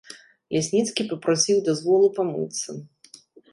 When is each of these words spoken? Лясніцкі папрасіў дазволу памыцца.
Лясніцкі 0.55 1.05
папрасіў 1.11 1.61
дазволу 1.69 2.11
памыцца. 2.19 2.69